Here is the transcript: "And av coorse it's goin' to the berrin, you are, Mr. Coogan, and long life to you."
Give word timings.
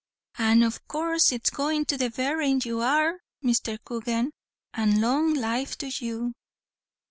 "And 0.39 0.63
av 0.63 0.79
coorse 0.87 1.31
it's 1.31 1.51
goin' 1.51 1.85
to 1.85 1.95
the 1.95 2.09
berrin, 2.09 2.59
you 2.65 2.81
are, 2.81 3.19
Mr. 3.45 3.77
Coogan, 3.85 4.31
and 4.73 4.99
long 4.99 5.35
life 5.35 5.77
to 5.77 5.91
you." 5.95 6.33